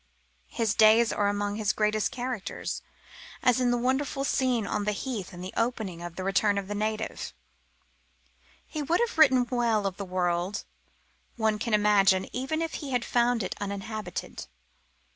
His 0.49 0.73
days 0.73 1.13
are 1.13 1.27
among 1.27 1.57
his 1.57 1.73
greatest 1.73 2.09
characters, 2.09 2.81
as 3.43 3.59
in 3.61 3.69
the 3.69 3.77
wonderful 3.77 4.23
scene 4.23 4.65
on 4.65 4.83
the 4.85 4.93
heath 4.93 5.31
in 5.31 5.41
the 5.41 5.53
opening 5.55 6.01
of 6.01 6.15
The 6.15 6.23
Return 6.23 6.57
of 6.57 6.67
the 6.67 6.73
Native. 6.73 7.33
He 8.65 8.81
would 8.81 8.99
have 8.99 9.19
written 9.19 9.45
well 9.51 9.85
of 9.85 9.97
the 9.97 10.03
world, 10.03 10.65
one 11.35 11.59
can 11.59 11.75
imagine, 11.75 12.25
even 12.35 12.63
if 12.63 12.73
he 12.81 12.89
had 12.89 13.05
found 13.05 13.43
it 13.43 13.53
uninhabited. 13.61 14.47